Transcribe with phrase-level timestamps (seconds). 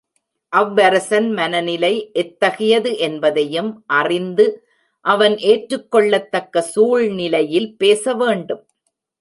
[0.53, 1.91] அவ் வரசன் மனநிலை
[2.13, 3.83] எத்தகையது என்பதையும்
[3.85, 4.47] அறிந்து
[5.05, 8.63] அவன் ஏற்றுக்கொள்ளத்தக்க சூழ்நிலையில் பேச வேண்டும்.